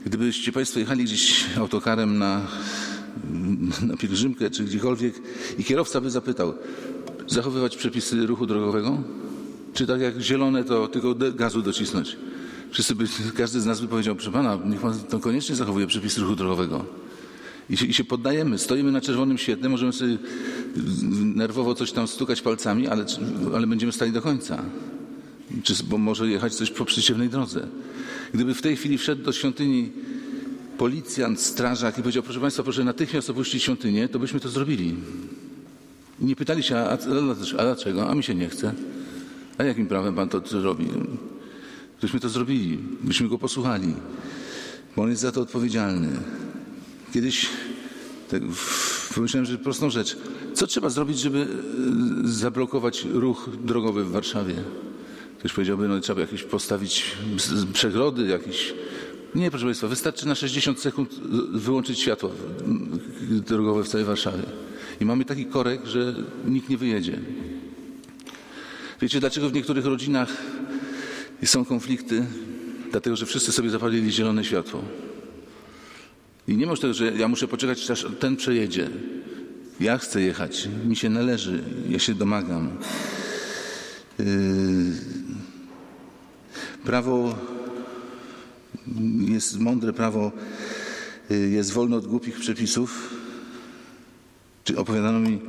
Gdybyście 0.05 0.51
Państwo 0.51 0.79
jechali 0.79 1.03
gdzieś 1.03 1.45
autokarem 1.57 2.17
na, 2.17 2.41
na 3.81 3.97
pielgrzymkę 3.97 4.49
czy 4.49 4.63
gdziekolwiek 4.63 5.13
i 5.57 5.63
kierowca 5.63 6.01
by 6.01 6.09
zapytał, 6.09 6.53
zachowywać 7.27 7.77
przepisy 7.77 8.27
ruchu 8.27 8.45
drogowego? 8.45 8.97
Czy 9.73 9.87
tak 9.87 10.01
jak 10.01 10.21
zielone, 10.21 10.63
to 10.63 10.87
tylko 10.87 11.15
gazu 11.15 11.61
docisnąć? 11.61 12.17
Wszyscy 12.71 12.95
by, 12.95 13.05
każdy 13.37 13.61
z 13.61 13.65
nas 13.65 13.81
by 13.81 13.87
powiedział, 13.87 14.15
proszę 14.15 14.31
Pana, 14.31 14.59
niech 14.65 14.79
Pan 14.79 14.99
to 14.99 15.19
koniecznie 15.19 15.55
zachowuje 15.55 15.87
przepisy 15.87 16.21
ruchu 16.21 16.35
drogowego. 16.35 16.85
I 17.69 17.77
się, 17.77 17.85
I 17.85 17.93
się 17.93 18.03
poddajemy. 18.03 18.57
Stoimy 18.57 18.91
na 18.91 19.01
czerwonym 19.01 19.37
świetle, 19.37 19.69
możemy 19.69 19.93
sobie 19.93 20.17
nerwowo 21.35 21.75
coś 21.75 21.91
tam 21.91 22.07
stukać 22.07 22.41
palcami, 22.41 22.87
ale, 22.87 23.05
ale 23.55 23.67
będziemy 23.67 23.91
stali 23.91 24.11
do 24.11 24.21
końca. 24.21 24.63
Czy, 25.63 25.73
bo 25.83 25.97
może 25.97 26.27
jechać 26.27 26.55
coś 26.55 26.71
po 26.71 26.85
przeciwnej 26.85 27.29
drodze. 27.29 27.67
Gdyby 28.33 28.53
w 28.53 28.61
tej 28.61 28.75
chwili 28.75 28.97
wszedł 28.97 29.23
do 29.23 29.33
świątyni 29.33 29.91
policjant, 30.77 31.41
strażak 31.41 31.97
i 31.97 32.01
powiedział, 32.01 32.23
proszę 32.23 32.39
Państwa, 32.39 32.63
proszę 32.63 32.83
natychmiast 32.83 33.29
opuścić 33.29 33.63
świątynię, 33.63 34.07
to 34.07 34.19
byśmy 34.19 34.39
to 34.39 34.49
zrobili. 34.49 34.95
I 36.21 36.25
nie 36.25 36.35
pytali 36.35 36.63
się, 36.63 36.77
a, 36.77 36.89
a, 37.57 37.63
dlaczego? 37.63 38.09
A 38.09 38.15
mi 38.15 38.23
się 38.23 38.35
nie 38.35 38.49
chce. 38.49 38.73
A 39.57 39.63
jakim 39.63 39.87
prawem 39.87 40.15
Pan 40.15 40.29
to, 40.29 40.41
robi? 40.51 40.85
Byśmy 42.01 42.19
to 42.19 42.29
zrobili, 42.29 42.77
byśmy 43.01 43.29
go 43.29 43.37
posłuchali, 43.37 43.93
bo 44.95 45.03
on 45.03 45.09
jest 45.09 45.21
za 45.21 45.31
to 45.31 45.41
odpowiedzialny. 45.41 46.09
Kiedyś 47.13 47.49
tak, 48.29 48.41
pomyślałem, 49.17 49.45
że 49.45 49.57
prostą 49.57 49.89
rzecz. 49.89 50.17
Co 50.53 50.67
trzeba 50.67 50.89
zrobić, 50.89 51.19
żeby 51.19 51.39
e, 51.39 52.27
zablokować 52.27 53.05
ruch 53.13 53.49
drogowy 53.63 54.03
w 54.03 54.11
Warszawie? 54.11 54.53
Ktoś 55.39 55.53
powiedziałby, 55.53 55.87
no 55.87 55.99
trzeba 55.99 56.21
jakieś 56.21 56.43
postawić 56.43 57.17
przegrody, 57.73 58.27
jakieś... 58.27 58.73
Nie, 59.35 59.49
proszę 59.49 59.65
Państwa, 59.65 59.87
wystarczy 59.87 60.27
na 60.27 60.35
60 60.35 60.79
sekund 60.79 61.19
wyłączyć 61.51 61.99
światła 61.99 62.29
drogowe 63.29 63.83
w 63.83 63.87
całej 63.87 64.05
Warszawie. 64.05 64.43
I 65.01 65.05
mamy 65.05 65.25
taki 65.25 65.45
korek, 65.45 65.85
że 65.85 66.15
nikt 66.45 66.69
nie 66.69 66.77
wyjedzie. 66.77 67.19
Wiecie, 69.01 69.19
dlaczego 69.19 69.49
w 69.49 69.53
niektórych 69.53 69.85
rodzinach 69.85 70.29
są 71.45 71.65
konflikty? 71.65 72.25
Dlatego, 72.91 73.15
że 73.15 73.25
wszyscy 73.25 73.51
sobie 73.51 73.69
zapalili 73.69 74.11
zielone 74.11 74.43
światło. 74.43 74.83
I 76.47 76.57
nie 76.57 76.65
może 76.65 76.81
tego, 76.81 76.93
że 76.93 77.11
ja 77.11 77.27
muszę 77.27 77.47
poczekać, 77.47 77.91
aż 77.91 78.05
ten 78.19 78.35
przejedzie. 78.35 78.89
Ja 79.79 79.97
chcę 79.97 80.21
jechać, 80.21 80.69
mi 80.85 80.95
się 80.95 81.09
należy, 81.09 81.63
ja 81.89 81.99
się 81.99 82.15
domagam. 82.15 82.69
Yy... 84.19 84.25
Prawo 86.83 87.35
jest 89.27 89.59
mądre, 89.59 89.93
prawo 89.93 90.31
yy, 91.29 91.49
jest 91.49 91.71
wolne 91.71 91.95
od 91.95 92.07
głupich 92.07 92.39
przepisów. 92.39 93.13
Czy 94.63 94.77
opowiadano 94.77 95.19
mi, 95.19 95.39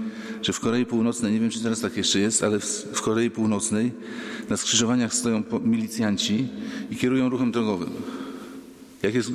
że 0.43 0.53
w 0.53 0.61
Korei 0.61 0.87
Północnej, 0.87 1.33
nie 1.33 1.41
wiem 1.41 1.51
czy 1.51 1.63
teraz 1.63 1.81
tak 1.81 1.97
jeszcze 1.97 2.19
jest, 2.19 2.43
ale 2.43 2.61
w 2.93 3.01
Korei 3.03 3.31
Północnej 3.31 3.93
na 4.49 4.57
skrzyżowaniach 4.57 5.15
stoją 5.15 5.43
milicjanci 5.65 6.49
i 6.91 6.97
kierują 6.97 7.29
ruchem 7.29 7.53
drogowym. 7.53 7.91
Jak 9.03 9.15
jest 9.15 9.33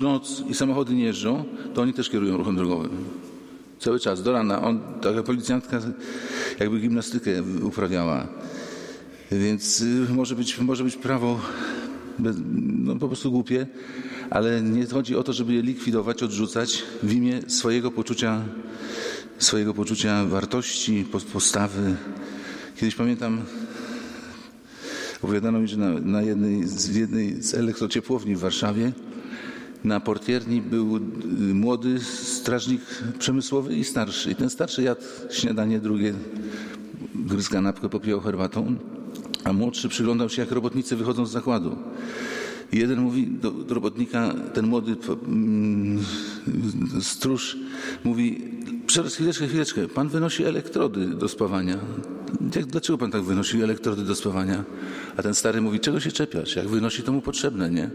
noc 0.00 0.42
i 0.50 0.54
samochody 0.54 0.94
nie 0.94 1.04
jeżdżą, 1.04 1.44
to 1.74 1.82
oni 1.82 1.92
też 1.92 2.10
kierują 2.10 2.36
ruchem 2.36 2.56
drogowym. 2.56 2.90
Cały 3.78 4.00
czas, 4.00 4.22
do 4.22 4.32
rana. 4.32 4.62
On, 4.62 4.80
taka 5.02 5.22
policjantka 5.22 5.80
jakby 6.60 6.80
gimnastykę 6.80 7.42
uprawiała. 7.62 8.28
Więc 9.32 9.80
y, 9.80 10.06
może 10.14 10.36
być, 10.36 10.58
może 10.58 10.84
być 10.84 10.96
prawo 10.96 11.40
no, 12.84 12.96
po 12.96 13.08
prostu 13.08 13.30
głupie, 13.30 13.66
ale 14.30 14.62
nie 14.62 14.86
chodzi 14.86 15.16
o 15.16 15.22
to, 15.22 15.32
żeby 15.32 15.52
je 15.52 15.62
likwidować, 15.62 16.22
odrzucać 16.22 16.82
w 17.02 17.12
imię 17.12 17.40
swojego 17.46 17.90
poczucia, 17.90 18.44
swojego 19.38 19.74
poczucia 19.74 20.24
wartości, 20.24 21.04
postawy. 21.32 21.96
Kiedyś 22.76 22.94
pamiętam, 22.94 23.42
opowiadano 25.22 25.60
mi, 25.60 25.68
że 25.68 25.76
na, 25.76 25.90
na 25.90 26.22
jednej, 26.22 26.66
z 26.68 26.96
jednej 26.96 27.42
z 27.42 27.54
elektrociepłowni 27.54 28.36
w 28.36 28.40
Warszawie 28.40 28.92
na 29.84 30.00
portierni 30.00 30.62
był 30.62 30.96
y, 30.96 31.00
młody 31.54 32.00
strażnik 32.00 32.80
przemysłowy 33.18 33.76
i 33.76 33.84
starszy. 33.84 34.30
I 34.30 34.34
ten 34.34 34.50
starszy 34.50 34.82
jadł 34.82 35.00
śniadanie, 35.30 35.80
drugie 35.80 36.14
gryzł 37.14 37.50
kanapkę, 37.50 37.88
popijał 37.88 38.20
herbatą, 38.20 38.76
a 39.44 39.52
młodszy 39.52 39.88
przyglądał 39.88 40.28
się, 40.28 40.42
jak 40.42 40.50
robotnicy 40.50 40.96
wychodzą 40.96 41.26
z 41.26 41.30
zakładu. 41.30 41.76
I 42.72 42.78
jeden 42.78 43.00
mówi 43.00 43.26
do, 43.26 43.50
do 43.50 43.74
robotnika, 43.74 44.34
ten 44.54 44.66
młody 44.66 44.96
mm, 45.26 46.04
stróż 47.00 47.56
mówi, 48.04 48.54
Przepraszam, 48.86 49.16
chwileczkę, 49.16 49.46
chwileczkę. 49.48 49.88
Pan 49.88 50.08
wynosi 50.08 50.44
elektrody 50.44 51.06
do 51.06 51.28
spawania. 51.28 51.78
Jak, 52.56 52.66
dlaczego 52.66 52.98
pan 52.98 53.10
tak 53.10 53.22
wynosi 53.22 53.62
elektrody 53.62 54.02
do 54.02 54.14
spawania? 54.14 54.64
A 55.16 55.22
ten 55.22 55.34
stary 55.34 55.60
mówi, 55.60 55.80
czego 55.80 56.00
się 56.00 56.12
czepiasz? 56.12 56.56
Jak 56.56 56.68
wynosi, 56.68 57.02
to 57.02 57.12
mu 57.12 57.22
potrzebne, 57.22 57.70
nie? 57.70 57.90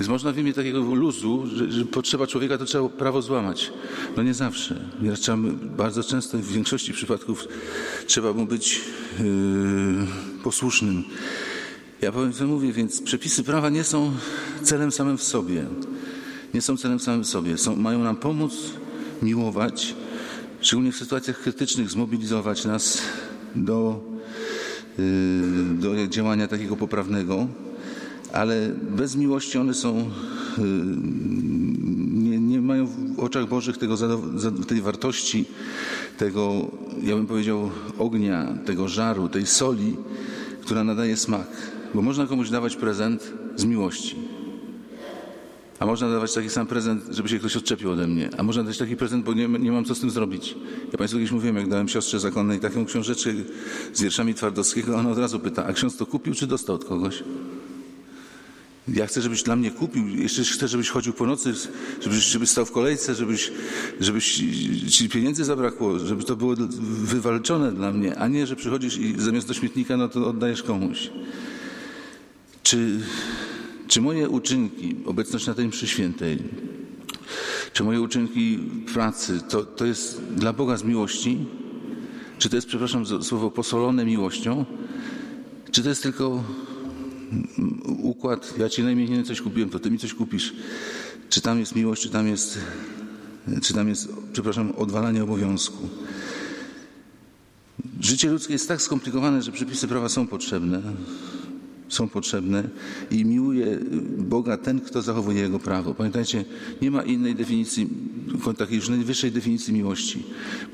Więc 0.00 0.08
można 0.08 0.32
w 0.32 0.38
imię 0.38 0.52
takiego 0.52 0.80
luzu, 0.80 1.46
że, 1.46 1.72
że, 1.72 1.84
potrzeba 1.84 2.26
człowieka, 2.26 2.58
to 2.58 2.64
trzeba 2.64 2.88
prawo 2.88 3.22
złamać. 3.22 3.72
No 4.16 4.22
nie 4.22 4.34
zawsze. 4.34 4.80
Trzeba, 5.20 5.38
bardzo 5.76 6.04
często, 6.04 6.38
w 6.38 6.52
większości 6.52 6.92
przypadków 6.92 7.48
trzeba 8.06 8.32
mu 8.32 8.46
być 8.46 8.80
yy, 9.18 9.24
posłusznym. 10.44 11.04
Ja 12.00 12.12
powiem, 12.12 12.32
co 12.32 12.46
mówię, 12.46 12.72
więc 12.72 13.02
przepisy 13.02 13.44
prawa 13.44 13.70
nie 13.70 13.84
są 13.84 14.12
celem 14.62 14.92
samym 14.92 15.18
w 15.18 15.22
sobie. 15.22 15.64
Nie 16.54 16.62
są 16.62 16.76
celem 16.76 17.00
samym 17.00 17.24
w 17.24 17.26
sobie. 17.26 17.58
Są, 17.58 17.76
mają 17.76 18.04
nam 18.04 18.16
pomóc 18.16 18.52
miłować, 19.22 19.94
szczególnie 20.60 20.92
w 20.92 20.96
sytuacjach 20.96 21.40
krytycznych, 21.40 21.90
zmobilizować 21.90 22.64
nas 22.64 23.02
do, 23.56 24.00
yy, 24.98 25.04
do 25.74 26.06
działania 26.08 26.48
takiego 26.48 26.76
poprawnego 26.76 27.46
ale 28.32 28.74
bez 28.90 29.16
miłości 29.16 29.58
one 29.58 29.74
są, 29.74 29.98
y, 29.98 30.62
nie, 32.12 32.38
nie 32.38 32.60
mają 32.60 32.86
w 32.86 33.20
oczach 33.20 33.48
Bożych 33.48 33.78
tego, 33.78 33.96
tej 34.68 34.80
wartości, 34.80 35.44
tego, 36.18 36.70
ja 37.02 37.16
bym 37.16 37.26
powiedział, 37.26 37.70
ognia, 37.98 38.58
tego 38.64 38.88
żaru, 38.88 39.28
tej 39.28 39.46
soli, 39.46 39.96
która 40.62 40.84
nadaje 40.84 41.16
smak. 41.16 41.48
Bo 41.94 42.02
można 42.02 42.26
komuś 42.26 42.50
dawać 42.50 42.76
prezent 42.76 43.32
z 43.56 43.64
miłości. 43.64 44.16
A 45.78 45.86
można 45.86 46.10
dawać 46.10 46.34
taki 46.34 46.48
sam 46.48 46.66
prezent, 46.66 47.04
żeby 47.10 47.28
się 47.28 47.38
ktoś 47.38 47.56
odczepił 47.56 47.90
ode 47.90 48.06
mnie. 48.06 48.30
A 48.38 48.42
można 48.42 48.64
dać 48.64 48.78
taki 48.78 48.96
prezent, 48.96 49.24
bo 49.24 49.34
nie, 49.34 49.48
nie 49.48 49.72
mam 49.72 49.84
co 49.84 49.94
z 49.94 50.00
tym 50.00 50.10
zrobić. 50.10 50.56
Ja 50.92 50.98
Państwu 50.98 51.18
kiedyś 51.18 51.32
mówiłem, 51.32 51.56
jak 51.56 51.68
dałem 51.68 51.88
siostrze 51.88 52.20
zakonnej 52.20 52.60
taką 52.60 52.84
książeczkę 52.84 53.30
z 53.92 54.02
wierszami 54.02 54.34
Twardowskiego, 54.34 54.96
ona 54.96 55.10
od 55.10 55.18
razu 55.18 55.40
pyta, 55.40 55.66
a 55.66 55.72
ksiądz 55.72 55.96
to 55.96 56.06
kupił 56.06 56.34
czy 56.34 56.46
dostał 56.46 56.76
od 56.76 56.84
kogoś? 56.84 57.22
Ja 58.88 59.06
chcę, 59.06 59.22
żebyś 59.22 59.42
dla 59.42 59.56
mnie 59.56 59.70
kupił, 59.70 60.08
jeszcze 60.08 60.44
chcę, 60.44 60.68
żebyś 60.68 60.90
chodził 60.90 61.12
po 61.12 61.26
nocy, 61.26 61.54
żebyś, 62.00 62.24
żebyś 62.24 62.50
stał 62.50 62.66
w 62.66 62.72
kolejce, 62.72 63.14
żebyś, 63.14 63.52
żebyś 64.00 64.42
ci 64.88 65.08
pieniędzy 65.08 65.44
zabrakło, 65.44 65.98
żeby 65.98 66.24
to 66.24 66.36
było 66.36 66.54
wywalczone 67.04 67.72
dla 67.72 67.92
mnie, 67.92 68.18
a 68.18 68.28
nie, 68.28 68.46
że 68.46 68.56
przychodzisz 68.56 68.96
i 68.96 69.14
zamiast 69.20 69.48
do 69.48 69.54
śmietnika, 69.54 69.96
no 69.96 70.08
to 70.08 70.26
oddajesz 70.28 70.62
komuś. 70.62 71.10
Czy, 72.62 73.00
czy 73.88 74.00
moje 74.00 74.28
uczynki, 74.28 74.96
obecność 75.06 75.46
na 75.46 75.54
tej 75.54 75.68
mszy 75.68 75.86
świętej, 75.86 76.38
czy 77.72 77.84
moje 77.84 78.00
uczynki 78.00 78.58
pracy, 78.94 79.40
to, 79.48 79.64
to 79.64 79.84
jest 79.84 80.22
dla 80.36 80.52
Boga 80.52 80.76
z 80.76 80.84
miłości? 80.84 81.38
Czy 82.38 82.48
to 82.48 82.56
jest, 82.56 82.68
przepraszam, 82.68 83.22
słowo 83.22 83.50
posolone 83.50 84.04
miłością? 84.04 84.64
Czy 85.72 85.82
to 85.82 85.88
jest 85.88 86.02
tylko 86.02 86.44
układ, 88.02 88.54
ja 88.58 88.68
ci 88.68 88.82
najmniej 88.82 89.24
coś 89.24 89.40
kupiłem, 89.40 89.70
to 89.70 89.78
ty 89.78 89.90
mi 89.90 89.98
coś 89.98 90.14
kupisz. 90.14 90.54
Czy 91.28 91.40
tam 91.40 91.60
jest 91.60 91.76
miłość, 91.76 92.02
czy 92.02 92.10
tam 92.10 92.28
jest, 92.28 92.58
czy 93.62 93.74
tam 93.74 93.88
jest, 93.88 94.08
przepraszam, 94.32 94.72
odwalanie 94.76 95.22
obowiązku. 95.22 95.88
Życie 98.00 98.30
ludzkie 98.30 98.52
jest 98.52 98.68
tak 98.68 98.82
skomplikowane, 98.82 99.42
że 99.42 99.52
przepisy 99.52 99.88
prawa 99.88 100.08
są 100.08 100.26
potrzebne. 100.26 100.82
Są 101.88 102.08
potrzebne 102.08 102.68
i 103.10 103.24
miłuje 103.24 103.78
Boga 104.18 104.56
ten, 104.56 104.80
kto 104.80 105.02
zachowuje 105.02 105.40
Jego 105.40 105.58
prawo. 105.58 105.94
Pamiętajcie, 105.94 106.44
nie 106.82 106.90
ma 106.90 107.02
innej 107.02 107.34
definicji, 107.34 107.88
takiej 108.58 108.76
już 108.76 108.88
najwyższej 108.88 109.32
definicji 109.32 109.74
miłości. 109.74 110.22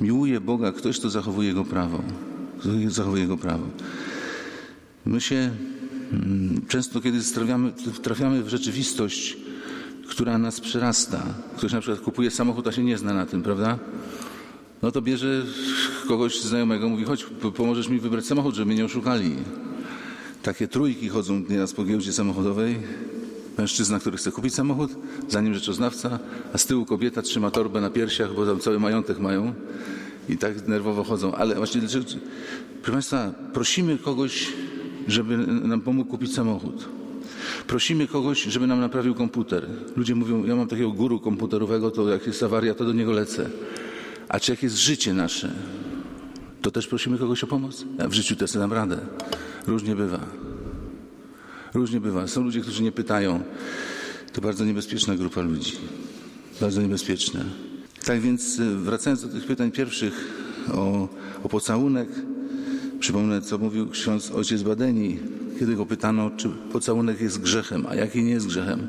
Miłuje 0.01 0.41
Boga 0.41 0.73
ktoś, 0.73 0.99
kto 0.99 1.11
zachowuje 1.11 1.49
Jego 1.49 1.65
prawo. 1.65 2.03
Kto 2.61 2.69
zachowuje 2.89 3.23
Jego 3.23 3.37
prawo. 3.37 3.67
My 5.07 5.21
się 5.21 5.51
często, 6.69 7.01
kiedy 7.01 7.21
trafiamy, 7.35 7.73
trafiamy 8.03 8.43
w 8.43 8.49
rzeczywistość, 8.49 9.37
która 10.09 10.39
nas 10.39 10.61
przerasta, 10.61 11.23
ktoś 11.57 11.73
na 11.73 11.81
przykład 11.81 12.01
kupuje 12.01 12.31
samochód, 12.31 12.67
a 12.67 12.73
się 12.73 12.85
nie 12.85 12.99
zna 12.99 13.15
na 13.15 13.27
tym, 13.27 13.43
prawda? 13.43 13.79
No 14.83 14.93
to 14.93 15.03
bierze 15.03 15.43
kogoś 16.09 16.41
znajomego, 16.41 16.89
mówi, 16.89 17.05
chodź, 17.05 17.27
pomożesz 17.57 17.89
mi 17.89 18.01
wybrać 18.01 18.27
samochód, 18.27 18.55
żeby 18.55 18.67
mnie 18.67 18.77
nie 18.77 18.85
oszukali. 18.85 19.37
Takie 20.43 20.69
trójki 20.69 21.09
chodzą 21.09 21.43
nieraz 21.49 21.73
po 21.73 21.85
giełdzie 21.85 22.13
samochodowej. 22.13 22.79
Mężczyzna, 23.59 23.99
który 23.99 24.17
chce 24.17 24.33
kupić 24.33 24.55
samochód, 24.55 24.91
za 25.29 25.41
nim 25.41 25.55
rzeczoznawca, 25.55 26.19
a 26.53 26.59
z 26.59 26.67
tyłu 26.67 26.85
kobieta 26.85 27.23
trzyma 27.23 27.51
torbę 27.51 27.81
na 27.81 27.91
piersiach, 27.91 28.35
bo 28.35 28.47
tam 28.47 28.59
cały 28.59 28.81
majątek 28.81 29.19
mają 29.19 29.55
i 30.29 30.37
tak 30.37 30.69
nerwowo 30.69 31.05
chodzą. 31.05 31.35
Ale 31.35 31.55
właśnie, 31.55 31.81
proszę 32.83 32.93
Państwa, 32.93 33.33
prosimy 33.53 33.99
kogoś 33.99 34.53
żeby 35.09 35.37
nam 35.47 35.81
pomógł 35.81 36.11
kupić 36.11 36.35
samochód. 36.35 36.89
Prosimy 37.67 38.07
kogoś, 38.07 38.43
żeby 38.43 38.67
nam 38.67 38.81
naprawił 38.81 39.15
komputer. 39.15 39.67
Ludzie 39.97 40.15
mówią, 40.15 40.45
ja 40.45 40.57
mam 40.57 40.69
takiego 40.69 40.91
guru 40.91 41.21
komputerowego, 41.21 41.91
to 41.91 42.09
jak 42.09 42.27
jest 42.27 42.43
awaria, 42.43 42.75
to 42.75 42.85
do 42.85 42.93
niego 42.93 43.13
lecę. 43.13 43.51
A 44.29 44.41
czy 44.41 44.53
jak 44.53 44.63
jest 44.63 44.77
życie 44.77 45.15
nasze, 45.15 45.53
to 46.63 46.71
też 46.71 46.87
prosimy 46.87 47.19
kogoś 47.19 47.45
o 47.45 47.47
pomoc? 47.47 47.85
W 47.99 48.13
życiu 48.13 48.37
też 48.37 48.53
dam 48.53 48.73
radę. 48.73 48.99
Różnie 49.67 49.97
bywa. 49.97 50.21
Różnie 51.75 52.01
bywa. 52.01 52.27
Są 52.27 52.43
ludzie, 52.43 52.61
którzy 52.61 52.83
nie 52.83 52.93
pytają. 52.93 53.41
To 54.33 54.41
bardzo 54.41 54.65
niebezpieczna 54.65 55.17
grupa 55.17 55.41
ludzi. 55.41 55.73
Bardzo 56.61 56.83
niebezpieczna. 56.83 57.41
Tak 58.05 58.21
więc 58.21 58.59
y, 58.59 58.77
wracając 58.77 59.23
do 59.23 59.29
tych 59.29 59.47
pytań 59.47 59.71
pierwszych 59.71 60.47
o, 60.75 61.09
o 61.43 61.49
pocałunek, 61.49 62.09
przypomnę, 63.01 63.43
co 63.43 63.59
mówił 63.59 63.91
ksiądz 63.91 64.31
ojciec 64.31 64.63
Badeni, 64.63 65.19
kiedy 65.59 65.77
go 65.77 65.87
pytano, 65.87 66.31
czy 66.37 66.49
pocałunek 66.49 67.21
jest 67.21 67.41
grzechem, 67.41 67.87
a 67.89 67.95
jaki 67.95 68.23
nie 68.23 68.31
jest 68.31 68.47
grzechem. 68.47 68.89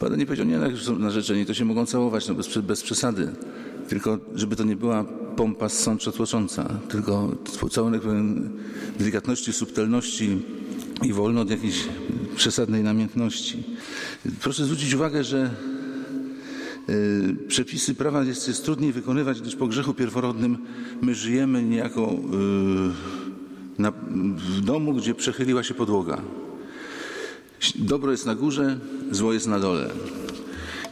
Badeni 0.00 0.26
powiedział, 0.26 0.46
nie, 0.46 0.54
jak 0.54 0.76
są 0.76 0.98
narzeczeni, 0.98 1.46
to 1.46 1.54
się 1.54 1.64
mogą 1.64 1.86
całować, 1.86 2.28
no 2.28 2.34
bez, 2.34 2.58
bez 2.58 2.82
przesady. 2.82 3.28
Tylko, 3.88 4.18
żeby 4.34 4.56
to 4.56 4.64
nie 4.64 4.76
była 4.76 5.04
pompa 5.36 5.68
przetłocząca, 5.98 6.68
tylko 6.88 7.36
pocałunek 7.60 8.02
pełen 8.02 8.50
delikatności, 8.98 9.52
subtelności 9.52 10.42
i 11.02 11.12
wolno 11.12 11.40
od 11.40 11.50
jakiejś 11.50 11.84
przesadnej 12.36 12.82
namiętności. 12.82 13.64
Proszę 14.40 14.64
zwrócić 14.64 14.94
uwagę, 14.94 15.24
że 15.24 15.50
przepisy 17.48 17.94
prawa 17.94 18.24
jest, 18.24 18.48
jest 18.48 18.64
trudniej 18.64 18.92
wykonywać, 18.92 19.40
gdyż 19.40 19.56
po 19.56 19.66
grzechu 19.66 19.94
pierworodnym 19.94 20.58
my 21.02 21.14
żyjemy 21.14 21.62
niejako 21.62 22.12
y, 22.12 23.82
na, 23.82 23.92
w 24.36 24.60
domu, 24.60 24.94
gdzie 24.94 25.14
przechyliła 25.14 25.62
się 25.62 25.74
podłoga. 25.74 26.22
Dobro 27.74 28.10
jest 28.10 28.26
na 28.26 28.34
górze, 28.34 28.78
zło 29.10 29.32
jest 29.32 29.46
na 29.46 29.58
dole. 29.58 29.90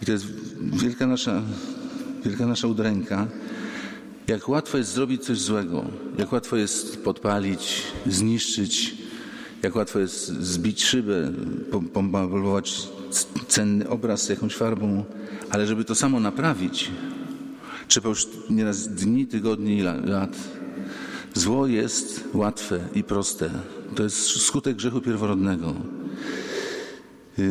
I 0.02 0.06
to 0.06 0.12
jest 0.12 0.26
wielka 0.60 1.06
nasza, 1.06 1.42
wielka 2.24 2.46
nasza 2.46 2.68
udręka. 2.68 3.26
Jak 4.28 4.48
łatwo 4.48 4.78
jest 4.78 4.92
zrobić 4.92 5.24
coś 5.24 5.38
złego, 5.38 5.84
jak 6.18 6.32
łatwo 6.32 6.56
jest 6.56 7.04
podpalić, 7.04 7.82
zniszczyć, 8.06 8.94
jak 9.62 9.76
łatwo 9.76 9.98
jest 9.98 10.26
zbić 10.26 10.84
szybę, 10.84 11.32
pomalować 11.92 12.88
cenny 13.48 13.88
obraz 13.88 14.28
jakąś 14.28 14.54
farbą, 14.54 15.04
ale 15.50 15.66
żeby 15.66 15.84
to 15.84 15.94
samo 15.94 16.20
naprawić, 16.20 16.90
trzeba 17.88 18.08
już 18.08 18.28
nieraz 18.50 18.88
dni, 18.88 19.26
tygodni 19.26 19.78
i 19.78 19.82
lat. 19.82 20.36
Zło 21.34 21.66
jest 21.66 22.24
łatwe 22.34 22.80
i 22.94 23.02
proste. 23.04 23.50
To 23.94 24.02
jest 24.02 24.16
skutek 24.26 24.76
grzechu 24.76 25.00
pierworodnego. 25.00 25.74
Yy, 27.38 27.44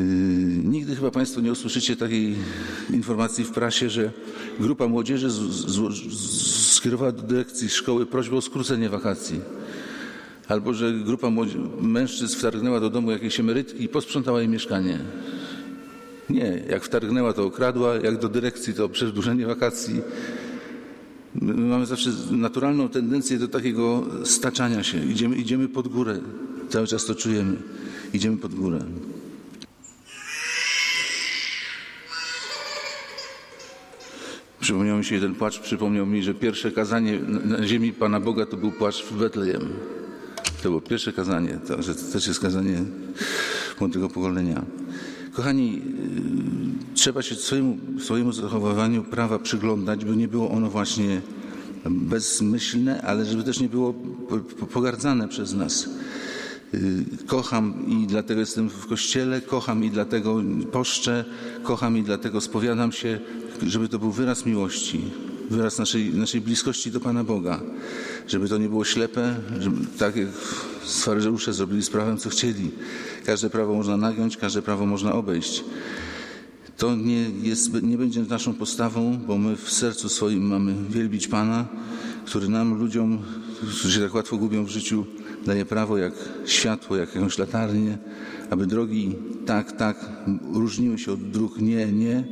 nigdy 0.64 0.96
chyba 0.96 1.12
Państwo 1.12 1.42
nie 1.42 1.52
usłyszycie 1.52 1.96
takiej 1.96 2.36
informacji 2.94 3.44
w 3.44 3.52
prasie, 3.52 3.90
że 3.90 4.12
grupa 4.60 4.88
młodzieży 4.88 5.30
z, 5.30 5.34
z, 5.34 5.66
z, 5.94 6.72
skierowała 6.72 7.12
do 7.12 7.22
dyrekcji 7.22 7.70
szkoły 7.70 8.06
prośbę 8.06 8.36
o 8.36 8.42
skrócenie 8.42 8.90
wakacji. 8.90 9.42
Albo 10.48 10.74
że 10.74 10.94
grupa 10.94 11.28
mężczyzn 11.82 12.38
wtargnęła 12.38 12.80
do 12.80 12.90
domu 12.90 13.12
jakiejś 13.12 13.40
emerytki 13.40 13.84
i 13.84 13.90
posprzątała 13.90 14.40
jej 14.40 14.50
mieszkanie. 14.50 15.00
Nie, 16.30 16.64
jak 16.70 16.84
wtargnęła, 16.84 17.34
to 17.34 17.44
okradła, 17.44 17.96
jak 17.96 18.20
do 18.20 18.30
dyrekcji, 18.30 18.74
to 18.74 18.90
przedłużenie 18.90 19.46
wakacji. 19.46 20.02
My 21.36 21.54
mamy 21.54 21.86
zawsze 21.86 22.10
naturalną 22.32 22.90
tendencję 22.90 23.40
do 23.40 23.48
takiego 23.48 24.06
staczania 24.24 24.84
się. 24.84 25.06
Idziemy, 25.06 25.36
idziemy 25.36 25.68
pod 25.68 25.88
górę. 25.88 26.20
Cały 26.70 26.88
czas 26.88 27.06
to 27.06 27.16
czujemy. 27.16 27.58
Idziemy 28.14 28.38
pod 28.38 28.56
górę. 28.56 28.80
Przypomniał 34.60 34.98
mi 34.98 35.06
się 35.06 35.16
jeden 35.16 35.36
płacz, 35.36 35.60
przypomniał 35.60 36.06
mi, 36.06 36.24
że 36.24 36.34
pierwsze 36.34 36.72
kazanie 36.72 37.20
na 37.46 37.68
ziemi 37.68 37.94
Pana 37.94 38.20
Boga 38.20 38.46
to 38.46 38.58
był 38.58 38.72
płacz 38.72 39.04
w 39.04 39.18
Betlejem. 39.18 39.62
To 40.64 40.70
było 40.70 40.82
pierwsze 40.82 41.14
kazanie, 41.14 41.60
to, 41.68 41.84
że 41.84 41.96
to 41.96 42.12
też 42.12 42.28
jest 42.28 42.40
kazanie 42.40 42.84
młodego 43.80 44.10
pokolenia. 44.10 44.66
Kochani, 45.36 45.82
y, 46.92 46.96
trzeba 46.96 47.22
się 47.22 47.36
swojemu, 47.36 47.78
swojemu 48.00 48.34
zachowywaniu 48.34 49.04
prawa 49.04 49.40
przyglądać, 49.40 50.06
by 50.06 50.16
nie 50.16 50.28
było 50.28 50.50
ono 50.52 50.70
właśnie 50.70 51.22
bezmyślne, 51.90 53.02
ale 53.02 53.26
żeby 53.26 53.44
też 53.44 53.60
nie 53.60 53.70
było 53.70 53.94
pogardzane 54.74 55.28
przez 55.28 55.54
nas. 55.54 55.90
Y, 56.74 57.06
kocham 57.28 57.74
i 57.88 58.08
dlatego 58.08 58.40
jestem 58.40 58.70
w 58.70 58.88
kościele, 58.88 59.42
kocham 59.42 59.84
i 59.84 59.90
dlatego 59.90 60.42
poszczę, 60.72 61.26
kocham 61.64 61.98
i 61.98 62.04
dlatego 62.04 62.42
spowiadam 62.42 62.92
się, 62.92 63.20
żeby 63.68 63.90
to 63.90 64.00
był 64.00 64.12
wyraz 64.12 64.46
miłości, 64.46 65.02
wyraz 65.50 65.78
naszej, 65.78 66.14
naszej 66.14 66.42
bliskości 66.42 66.92
do 66.92 67.00
Pana 67.00 67.24
Boga. 67.24 67.62
Żeby 68.28 68.50
to 68.50 68.58
nie 68.58 68.70
było 68.70 68.86
ślepe, 68.86 69.36
żeby, 69.60 69.78
tak 69.98 70.16
jak 70.16 70.28
faryzeusze 70.86 71.54
zrobili 71.54 71.84
z 71.84 71.90
prawem, 71.90 72.18
co 72.18 72.30
chcieli. 72.30 72.72
Każde 73.26 73.50
prawo 73.50 73.74
można 73.74 73.98
nagiąć, 73.98 74.38
każde 74.38 74.62
prawo 74.62 74.86
można 74.86 75.14
obejść. 75.14 75.64
To 76.78 76.96
nie, 76.96 77.30
jest, 77.30 77.84
nie 77.84 77.98
będzie 77.98 78.22
naszą 78.22 78.54
postawą, 78.54 79.18
bo 79.28 79.38
my 79.38 79.56
w 79.56 79.72
sercu 79.72 80.10
swoim 80.10 80.48
mamy 80.48 80.76
wielbić 80.90 81.28
Pana, 81.28 81.66
który 82.26 82.50
nam, 82.50 82.80
ludziom, 82.80 83.22
którzy 83.60 83.92
się 83.92 84.00
tak 84.00 84.14
łatwo 84.14 84.38
gubią 84.38 84.66
w 84.66 84.70
życiu, 84.70 85.06
daje 85.46 85.66
prawo 85.66 85.98
jak 85.98 86.14
światło, 86.46 86.98
jak 86.98 87.16
jakąś 87.16 87.38
latarnię, 87.38 87.98
aby 88.50 88.68
drogi 88.68 89.16
tak, 89.46 89.72
tak 89.72 90.06
różniły 90.54 91.00
się 91.00 91.12
od 91.12 91.30
dróg 91.30 91.58
nie, 91.58 91.86
nie, 91.86 92.24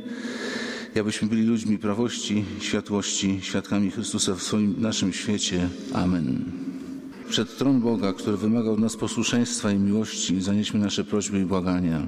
abyśmy 1.00 1.28
byli 1.28 1.42
ludźmi 1.42 1.78
prawości, 1.78 2.44
światłości, 2.60 3.38
świadkami 3.42 3.90
Chrystusa 3.90 4.34
w 4.34 4.42
swoim 4.42 4.74
naszym 4.78 5.12
świecie. 5.12 5.68
Amen. 5.92 6.63
Przed 7.34 7.56
tron 7.56 7.80
Boga, 7.80 8.12
który 8.12 8.36
wymaga 8.36 8.70
od 8.70 8.78
nas 8.78 8.96
posłuszeństwa 8.96 9.70
i 9.70 9.78
miłości, 9.78 10.42
zanieśmy 10.42 10.80
nasze 10.80 11.04
prośby 11.04 11.40
i 11.40 11.44
błagania. 11.44 12.06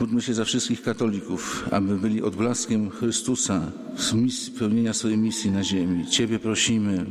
Módlmy 0.00 0.22
się 0.22 0.34
za 0.34 0.44
wszystkich 0.44 0.82
katolików, 0.82 1.68
aby 1.70 1.98
byli 1.98 2.22
odblaskiem 2.22 2.90
Chrystusa 2.90 3.72
w 3.96 4.14
misji, 4.14 4.52
pełnienia 4.52 4.92
swojej 4.92 5.18
misji 5.18 5.50
na 5.50 5.64
ziemi. 5.64 6.06
Ciebie 6.06 6.38
prosimy. 6.38 7.06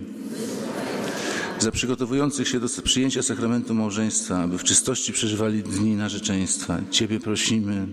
Za 1.60 1.72
przygotowujących 1.72 2.48
się 2.48 2.60
do 2.60 2.68
przyjęcia 2.84 3.24
sakramentu 3.24 3.74
małżeństwa, 3.74 4.44
aby 4.44 4.58
w 4.58 4.64
czystości 4.64 5.14
przeżywali 5.14 5.64
dni 5.64 5.96
narzeczeństwa. 5.96 6.80
Ciebie 6.92 7.20
prosimy. 7.20 7.88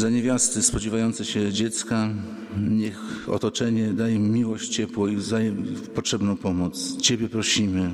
Za 0.00 0.10
niewiasty 0.10 0.62
spodziewające 0.62 1.24
się 1.24 1.52
dziecka, 1.52 2.08
niech 2.70 3.28
otoczenie 3.28 3.92
daje 3.92 4.14
im 4.14 4.32
miłość, 4.32 4.68
ciepło 4.68 5.08
i 5.08 5.16
potrzebną 5.94 6.36
pomoc. 6.36 6.96
Ciebie 6.96 7.28
prosimy. 7.28 7.90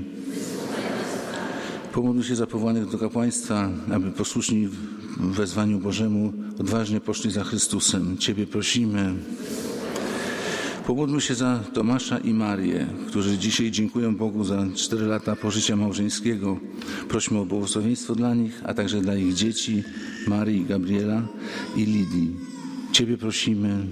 Pomódl 1.93 2.23
się 2.23 2.37
za 2.37 2.47
powołanych 2.47 2.91
do 2.91 2.99
kapłaństwa, 2.99 3.71
aby 3.93 4.11
posłuszni 4.11 4.69
wezwaniu 5.21 5.79
Bożemu 5.79 6.33
odważnie 6.61 7.01
poszli 7.01 7.31
za 7.31 7.45
Chrystusem. 7.45 8.19
Ciebie 8.19 8.47
prosimy. 8.47 9.15
Pomódlmy 10.87 11.21
się 11.21 11.35
za 11.35 11.61
Tomasza 11.73 12.19
i 12.19 12.35
Marię, 12.35 12.87
którzy 13.09 13.39
dzisiaj 13.39 13.71
dziękują 13.71 14.17
Bogu 14.17 14.45
za 14.45 14.67
cztery 14.75 15.07
lata 15.07 15.37
pożycia 15.37 15.77
małżeńskiego. 15.77 16.59
Prośmy 17.09 17.39
o 17.39 17.45
błogosławieństwo 17.47 18.15
dla 18.15 18.35
nich, 18.35 18.61
a 18.65 18.75
także 18.75 19.01
dla 19.01 19.15
ich 19.17 19.35
dzieci, 19.35 19.83
Marii, 20.27 20.65
Gabriela 20.65 21.23
i 21.77 21.85
Lidii. 21.85 22.37
Ciebie 22.93 23.19
prosimy. 23.19 23.87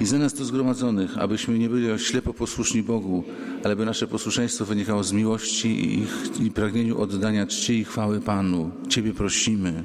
I 0.00 0.06
za 0.06 0.18
nas 0.18 0.34
to 0.34 0.44
zgromadzonych, 0.44 1.18
abyśmy 1.18 1.58
nie 1.58 1.68
byli 1.68 1.98
ślepo 1.98 2.34
posłuszni 2.34 2.82
Bogu, 2.82 3.24
ale 3.64 3.76
by 3.76 3.84
nasze 3.84 4.06
posłuszeństwo 4.06 4.64
wynikało 4.64 5.04
z 5.04 5.12
miłości 5.12 5.68
i, 5.68 5.98
ich, 5.98 6.40
i 6.40 6.50
pragnieniu 6.50 7.00
oddania 7.00 7.46
czci 7.46 7.78
i 7.78 7.84
chwały 7.84 8.20
Panu. 8.20 8.70
Ciebie 8.88 9.14
prosimy. 9.14 9.82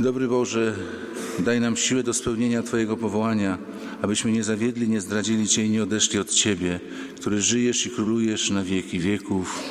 Dobry 0.00 0.28
Boże, 0.28 0.74
Daj 1.38 1.60
nam 1.60 1.76
siłę 1.76 2.02
do 2.02 2.14
spełnienia 2.14 2.62
Twojego 2.62 2.96
powołania, 2.96 3.58
abyśmy 4.02 4.32
nie 4.32 4.44
zawiedli, 4.44 4.88
nie 4.88 5.00
zdradzili 5.00 5.48
Cię 5.48 5.64
i 5.64 5.70
nie 5.70 5.82
odeszli 5.82 6.18
od 6.18 6.30
Ciebie, 6.30 6.80
który 7.16 7.42
żyjesz 7.42 7.86
i 7.86 7.90
królujesz 7.90 8.50
na 8.50 8.62
wieki 8.64 8.98
wieków. 8.98 9.62